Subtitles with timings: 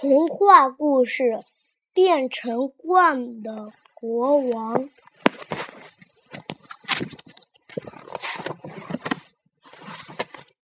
[0.00, 1.42] 童话故事：
[1.92, 4.88] 变成罐的国王。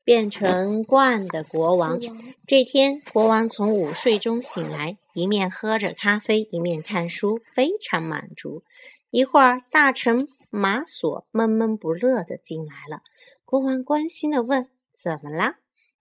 [0.05, 1.99] 变成罐的国王。
[2.47, 8.63] 这天，国王从午睡中醒来，一面喝着咖啡，一面看书，非常满足。
[9.11, 13.03] 一会儿，大臣马索闷闷不乐的进来了。
[13.45, 15.57] 国王关心的问：“怎么啦？”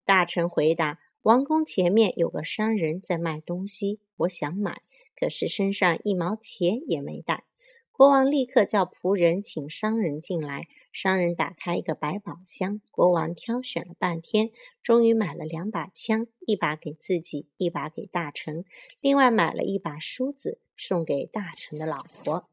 [0.05, 4.81] 大臣回答：“王宫前面有个商人在卖东西，我想买，
[5.17, 7.45] 可是身上一毛钱也没带。”
[7.93, 10.67] 国王立刻叫仆人请商人进来。
[10.91, 14.51] 商人打开一个百宝箱，国王挑选了半天，
[14.83, 18.63] 终于买了两把枪，一把给自己，一把给大臣。
[19.01, 22.47] 另外买了一把梳子送给大臣的老婆。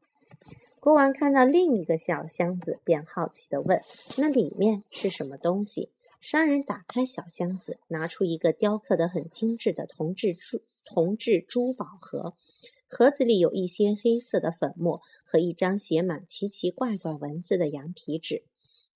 [0.79, 3.79] 国王看到另一个小箱子，便好奇地问
[4.17, 5.89] ：“那里面是什么东西？”
[6.21, 12.35] 商人打开小箱子，拿出一个雕刻得很精致的铜制珠铜制珠宝盒，
[12.87, 18.43] 盒子里有一些黑色的粉末和一张写满奇奇怪怪文字的羊皮纸。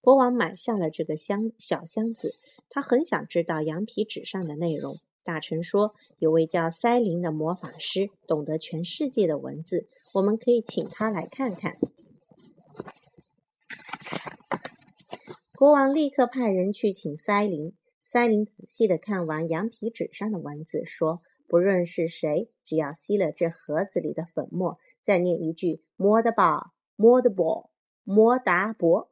[0.01, 2.31] 国王买下了这个箱小箱子，
[2.69, 4.95] 他很想知道羊皮纸上的内容。
[5.23, 11.75] 大臣说：“有位叫塞林的魔法师，懂得全世界的文字。”我们可以请他来看看。
[15.65, 17.73] 国王立刻派人去请塞林。
[18.03, 27.71] 塞林仔细的看完羊皮纸上的文字，说：“不论是谁，只要吸了这盒子里的粉末，再念一句‘摩的宝，摩的伯，
[28.03, 29.09] 摩达伯’，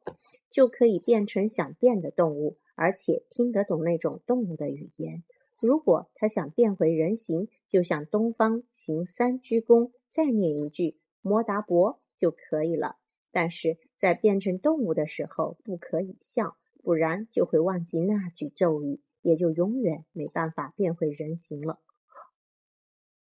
[0.52, 5.24] 就可以变成想变的动物，而且听得懂那种动物的语言。
[5.60, 12.98] 如果他想变回人形，就向东方行三鞠躬。”再念一句“摩达伯”就可以了。
[13.32, 21.80] 但是在变成动物的时候，不可以笑，不然就会忘记那句咒语，也就永远没办法变回人形了。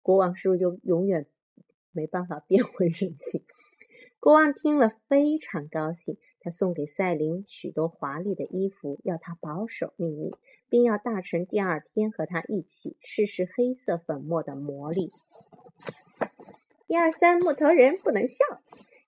[0.01, 1.27] 国王是不是就永远
[1.91, 3.43] 没办法变回人形？
[4.21, 10.31] 国王听了非常高兴，他送给赛琳许多华丽的衣服，要他保守秘密，
[10.69, 15.11] 并要大臣第二天和他一起试试黑色粉末的魔力。
[16.87, 18.45] 一二三，木头人不能笑。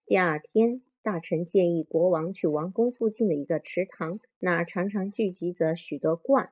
[0.05, 6.47] 第二天，大臣建议国王去王宫附近的一个池塘，那儿常常聚集着许多鹳。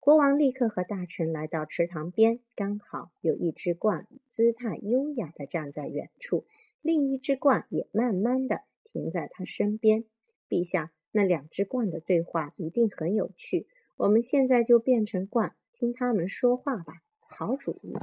[0.00, 6.44] 国王立刻和大臣来到池塘边，刚好有一只鹳姿态优雅地站在远处，
[6.82, 10.04] 另一只鹳也慢慢地停在他身边。
[10.48, 17.02] 陛下，那两只鹳的对话一定很有趣，我们现在就变成鹳，听他们说话吧。
[17.20, 17.94] 好主意。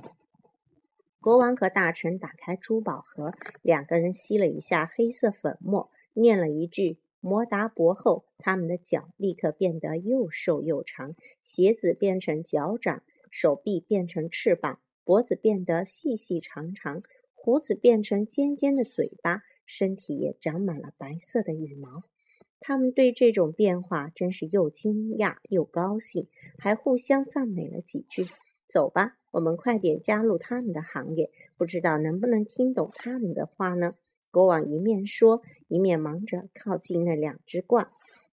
[1.23, 17.01] 国王和大臣打开珠宝盒，两个人吸了一下黑色粉末，念了一句“摩达伯”后，他们的脚立刻变得又瘦又长，鞋子变成脚掌，手臂变成翅膀，脖子变得细细长长，
[17.33, 22.03] 胡子变成尖尖的嘴巴，身体也长满了白色的羽毛。
[22.59, 28.25] 他们对这种变化真是又惊讶又高兴，还互相赞美了几句。
[28.67, 29.17] 走吧。
[29.31, 33.95] 我们快点加入他们的行列，不知道能不能听懂他们的话呢？
[34.29, 37.87] 国王一面说，一面忙着靠近那两只鹳。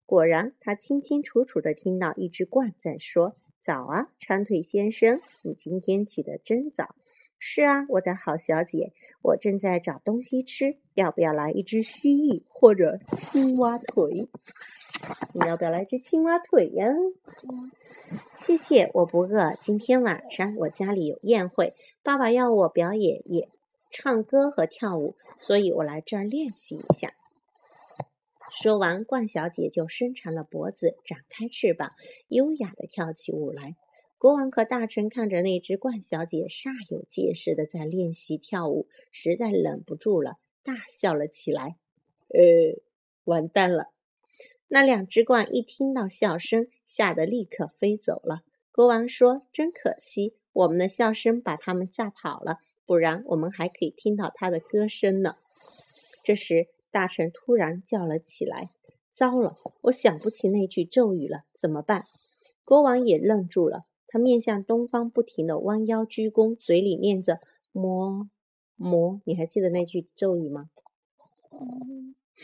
[0.06, 6.94] 果然，他清清楚楚地听到一只鹳在说：“早啊，长腿先生，你今天起得真早。
[7.38, 8.92] ”“是啊，我的好小姐，
[9.22, 14.28] 我正在找东西吃，要不要来一只蜥蜴或者青蛙腿
[15.32, 16.86] ？”“你要不要来只青蛙腿呀？”
[18.38, 19.52] 谢谢，我不饿。
[19.60, 23.48] 今天晚上我家里有宴会，爸爸要我表演也
[23.90, 27.14] 唱歌和跳舞，所以我来这儿练习一下。
[28.50, 31.92] 说完，冠小姐就伸长了脖子，展开翅膀，
[32.26, 33.76] 优雅地跳起舞来。
[34.18, 41.76] 国王和大臣看着那只冠小姐煞有介事的在练习跳舞，实在忍不住了，大笑了起来。
[42.28, 42.82] 呃，
[43.22, 43.92] 完蛋了！
[44.72, 48.42] 那两只鹳一听到笑声，吓得立刻飞走了。
[48.70, 55.34] 国王说：“真可惜，我们的笑声把他们吓跑了，不然我们还可以听到他的歌声呢。”
[56.22, 58.68] 这时，大臣突然叫了起来
[59.10, 62.04] ：“糟了，我想不起那句咒语了，怎么办？”
[62.64, 67.40] 国王也愣住了，他面向东方，不停地弯腰鞠躬，嘴里念着
[67.72, 68.28] “魔
[68.76, 69.20] 魔”。
[69.26, 70.70] 你还记得那句咒语吗？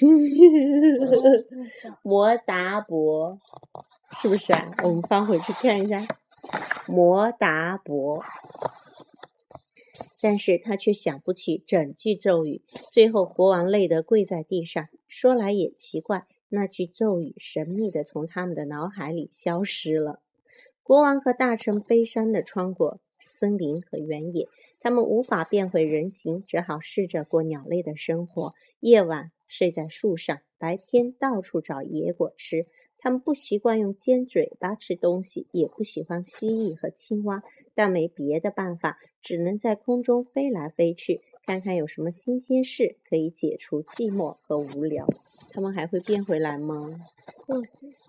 [2.02, 3.40] 摩达伯，
[4.12, 4.70] 是不是啊？
[4.84, 6.06] 我们翻回去看一下，
[6.86, 8.22] 摩达伯。
[10.20, 12.62] 但是他却想不起整句咒语。
[12.90, 14.88] 最后，国王累得跪在地上。
[15.06, 20.20] 说来也奇怪，那句咒语神秘的从他们的脑海里消失了。
[20.82, 24.48] 国王和大臣悲伤的穿过森林和原野。
[24.80, 28.52] 他们无法变回人形，只好试着过鸟类的生活。
[28.80, 32.66] 夜晚睡在树上，白天到处找野果吃。
[32.98, 37.42] 他们不习惯用尖嘴巴吃东西，也不喜欢蜥蜴和青蛙，
[37.74, 45.06] 但没别的办法，只能在空中飞来飞去，看看有什么新鲜事可以解除寂寞和无聊。
[45.50, 46.98] 他们还会变回来吗？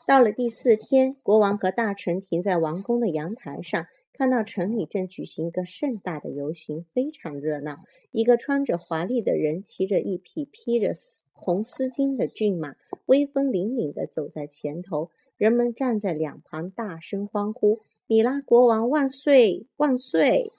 [0.08, 3.86] 到了第四天，国王和大臣停在王宫的阳台上。
[4.18, 7.84] 看到城里正举行一个盛大的游行，非常热闹。
[8.10, 10.94] 一个穿着华丽的人骑着一匹披着
[11.34, 12.76] 红丝巾的骏马，
[13.06, 15.12] 威风凛凛地走在前头。
[15.38, 17.80] 人们站在两旁，大声欢呼
[18.10, 19.68] ：“米拉国王万岁！
[19.78, 20.52] 万岁！”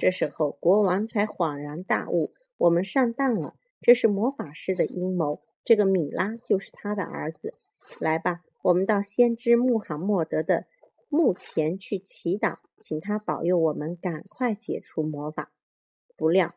[0.00, 5.42] 这时候，国王才恍然大悟：“我们上当了，这是魔法师的阴谋。
[5.62, 7.52] 这个米拉就是他的儿子。
[8.00, 10.64] 来吧，我们到先知穆罕默德的
[11.08, 15.50] 墓前去祈祷。”请他保佑我们赶快解除魔法。
[16.14, 16.54] 不料，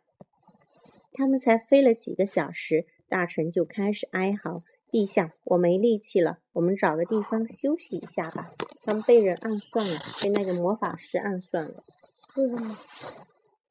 [1.14, 8.52] 他们才飞了几个小时，大臣就开始哀嚎：“陛下，我没力气了，我们找个地方休息一下吧。”
[8.84, 11.84] 他们被人暗算了，被那个魔法师暗算了。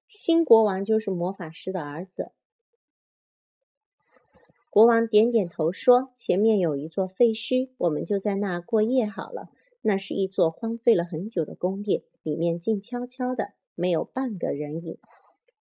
[0.08, 2.32] 新国王就是魔法师的儿子。
[4.70, 9.50] 国王点点头说：“前面有一座废墟，我们就在那过夜好了。
[9.82, 14.98] 那是一座荒废了很久的宫殿。”里面静悄悄的，没有半个人影。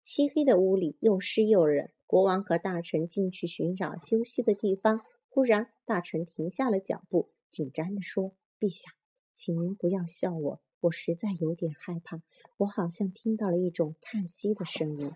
[0.02, 1.88] 漆黑的屋里又湿又冷。
[2.06, 5.02] 国王和大臣进去寻找休息的地方。
[5.28, 8.90] 忽然，大臣停下了脚步，紧张地说：“陛下，
[9.34, 12.22] 请您不要笑我，我实在有点害怕。
[12.56, 15.12] 我好像听到了一种叹息的声音。”“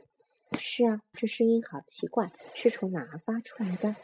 [0.57, 3.97] 是啊，这声音好奇怪，是从哪儿发出来的？”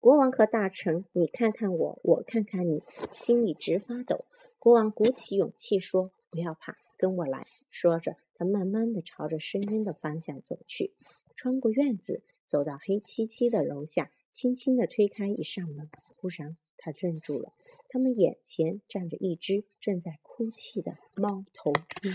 [0.00, 2.82] 国王和大臣，你看看我，我看看你，
[3.12, 4.24] 心里直发抖。
[4.60, 6.12] 国王鼓起勇气说。
[6.32, 7.44] 不要怕，跟我来。
[7.72, 10.94] 说着，他慢慢的朝着声音的方向走去，
[11.34, 15.90] 穿过院子，走到黑漆漆的楼下，轻轻的推开一扇门。
[16.14, 17.52] 忽然，他愣住了，
[17.88, 21.72] 他们眼前站着一只正在哭泣的猫头
[22.04, 22.12] 鹰。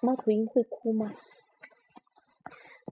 [0.00, 1.14] 猫头鹰会哭吗？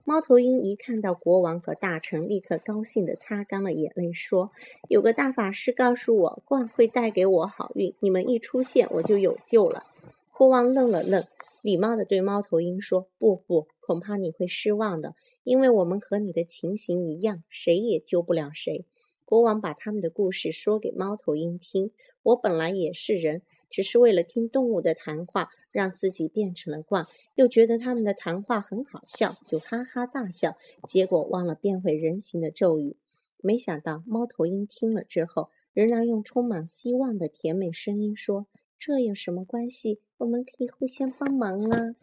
[0.09, 4.51] 猫头鹰一看到国王和大臣，立刻高兴地擦干了眼泪，说
[4.87, 9.83] ：“有个大法师告诉我，冠会带给我好运，你们一出现，我就有救了。”
[10.31, 11.25] 国王愣了愣，
[11.61, 15.13] 礼貌地对猫头鹰说：“不不，恐怕你会失望的，
[15.43, 18.85] 因为我们和你的情形一样，谁也救不了谁。”
[19.27, 21.91] 国王把他们的故事说给猫头鹰听
[22.23, 32.97] ：“我本来也是人，只是为了听动物的谈话，让自己变成了鹳，又觉得他们的谈话很好笑，就哈哈大笑，结果忘了变回人形的咒语。
[33.37, 38.47] 没想到猫头鹰听了之后，仍然用充满希望的甜美声音说。”
[38.79, 40.01] 这有什么关系？
[40.19, 41.95] 我们可以互相帮忙啊！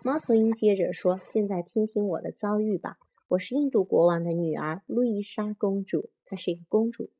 [0.00, 2.96] 猫头鹰接着说：“现在听听我的遭遇吧。
[3.30, 7.10] 我是印度国王的女儿路易莎公主，她是一个公主。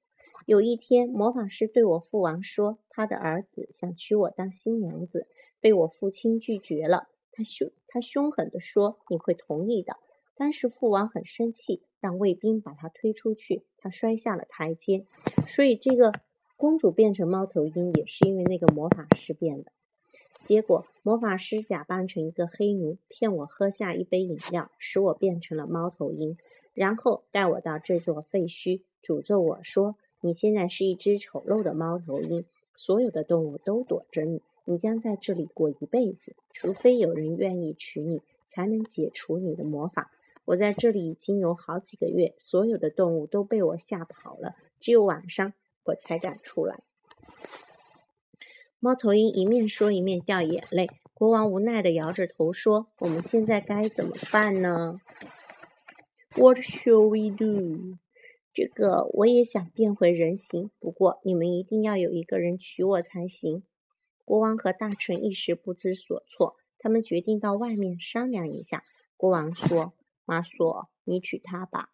[0.46, 5.26] 有一天，魔法师对我父王说，他的儿子想娶我当新娘子，
[5.60, 7.08] 被我父亲拒绝了。
[7.32, 9.96] 他凶，他凶狠地说：‘你会同意的。’
[10.36, 13.64] 当时父王很生气，让卫兵把他推出去。
[13.76, 15.04] 他摔下了台阶。
[15.46, 16.12] 所以这个。”
[16.58, 19.72] 公主变成猫头鹰也是因为那个魔法师变的。
[20.40, 26.38] 结果，魔法师假扮成一个黑奴，骗我喝下一杯饮料，使我变成了猫头鹰，
[26.72, 40.10] 然后带我到这座废墟，诅咒我说：“你现在是一只丑陋的猫头鹰，所有的动物都躲着你，你将在这里过一辈子，除非有人愿意娶你，才能解除你的魔法。”
[40.46, 45.52] 我在这里已经有好几个月，所有的动物都被我吓跑了，只有晚上。
[45.84, 46.80] 我才敢出来。
[48.80, 50.90] 猫头鹰一面说一面掉眼泪。
[51.14, 55.00] 国王无奈的摇着头说：“我们现在该怎么办呢
[56.36, 57.98] ？”What shall we do？
[58.56, 63.62] 这个我也想变回人形，不过你们一定要有一个人娶我才行。
[64.24, 68.82] 国王和大臣一时不知所措，他们决定到外面商量一下。
[69.18, 69.92] 国王说
[70.24, 71.90] ：“马索，你娶她吧。”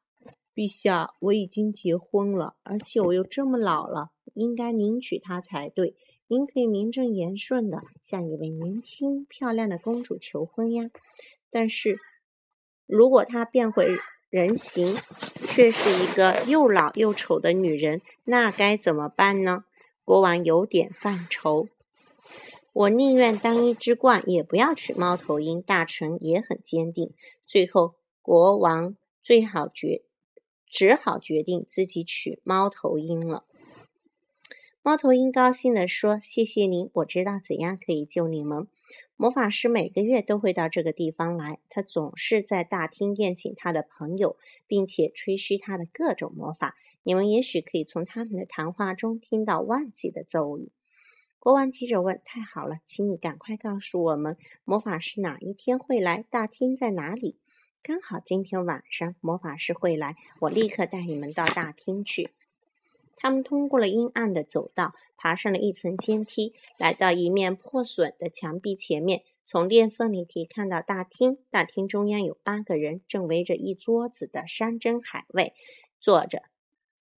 [0.55, 5.97] 陛下，我已经结婚了，而且我又这么老了，应该您娶她才对。
[6.29, 10.93] 您可以名正言顺的向一位年轻漂亮的公主求婚呀。
[11.51, 11.99] 但是，
[12.87, 13.97] 如果她变回
[14.33, 14.97] 人形，
[15.47, 19.65] 却是一个又老又丑的女人，那该怎么办呢？
[20.07, 21.69] 国王有点犯愁。
[22.73, 25.61] 我宁愿当一只鹳，也不要娶猫头鹰。
[25.61, 27.13] 大臣也很坚定。
[27.45, 30.03] 最后，国王最好决。
[30.67, 33.45] 只好决定自己娶猫头鹰了。
[34.81, 38.67] 猫头鹰高兴地说：“谢谢您，我知道怎样可以救你们。”
[39.23, 44.37] 魔法师每个月都会到这个地方来，他总是在大厅宴请他的朋友，
[44.67, 46.75] 并且吹嘘他的各种魔法。
[47.05, 50.73] 你们也许可以从他们的谈话中听到忘记的咒语。
[51.39, 56.25] 国王急着问：“太好了，请你赶快告诉我们，魔法师哪一天会来？
[56.29, 57.39] 大厅在哪里？”
[57.81, 62.31] 刚好今天晚上魔法师会来，我立刻带你们到大厅去。
[63.17, 69.23] 他们通过了阴暗的走道，爬上了一层阶梯，来到一面破损的墙壁前面。
[69.45, 71.39] 从裂缝里可以看到大厅。
[71.51, 75.53] 大厅中央有八个人，正围着一桌子的山珍海味
[76.01, 76.45] 坐着。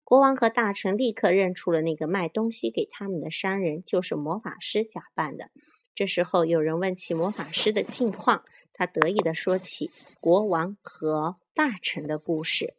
[0.04, 5.50] 国王和大臣立刻认出了那个卖东西给他们的商人，就是魔法师假扮的。
[5.94, 8.44] 这时候，有人问起魔法师的近况。
[8.76, 12.74] 他得意地说起国王和大臣的故事。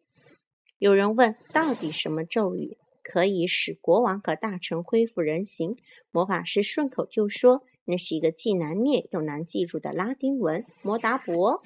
[0.78, 2.78] 有人问：“到底什么咒语
[3.08, 5.78] 可以使国王和大臣恢复人形？”
[6.10, 11.62] 魔法师顺口就说：“那是一个既难念又难记住的拉丁文——摩达伯。”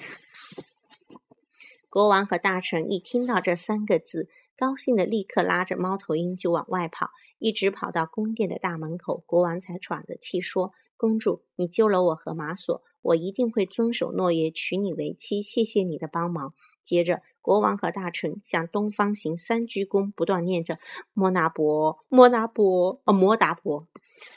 [1.89, 4.27] 国王和大臣一听到这三个字，
[4.58, 15.41] 高兴的立刻拉着猫头鹰就往外跑，一直跑到宫殿的大门口，国王才喘着气说：“公主，你救了我和马索。”我一定会遵守诺言，娶你为妻。
[15.41, 16.53] 谢谢你的帮忙。
[16.89, 20.79] 接着，国王和大臣向东方行三鞠躬，不断念着
[21.13, 23.88] “摩纳伯，摩纳伯，啊，摩达伯”。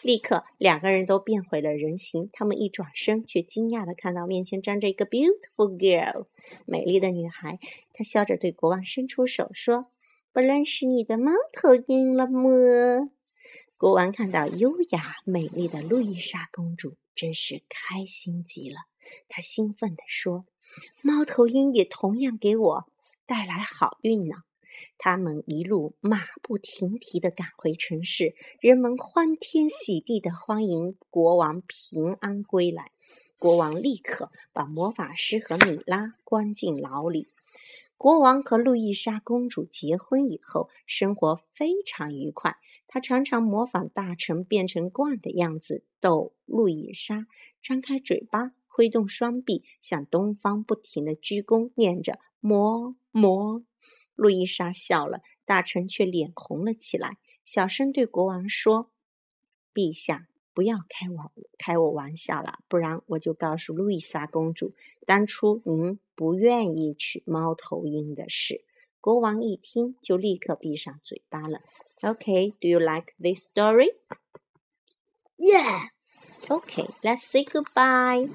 [0.05, 2.29] 立刻，两个人都变回了人形。
[2.31, 6.27] 他们一转身，却惊讶地看到面前站着一个 beautiful girl，
[6.67, 7.59] 美丽的女孩。
[7.95, 9.87] 她笑着对国王伸出手说
[10.35, 13.09] ：“不认识你的猫头鹰了么？”
[13.79, 16.97] 国王看到优雅美丽的路易莎公主。
[17.15, 18.77] 真是开心极了，
[19.29, 20.47] 他兴奋地说
[21.03, 22.87] ：“猫头鹰也同样给我
[23.27, 24.37] 带来好运呢。”
[24.99, 32.91] 他们一路马不停蹄地赶回城市，人们欢天喜地地欢迎国王平安归来。
[33.39, 37.29] 国王立刻把魔法师和米拉关进牢里。
[37.99, 42.57] 国王和路易莎公主结婚以后，生活非常愉快。
[42.87, 47.27] 他常常模仿大臣变成鹳的样子，逗路易莎
[47.63, 53.63] 张开嘴巴，挥动双臂，向东方不停的鞠躬，念着“魔魔”。
[54.17, 58.91] 路易莎笑了，大臣却脸红了起来，小声对国王说
[59.75, 64.73] ：“陛下，不要开我开我玩笑了，不然我就告诉路易莎公主，
[65.05, 68.65] 当初您不愿意娶猫头鹰的事。”
[69.01, 71.61] 国王一听，就立刻闭上嘴巴了。
[72.01, 73.97] Okay, do you like this story?
[75.37, 76.02] Yes.
[76.51, 78.29] Okay, let's say goodbye.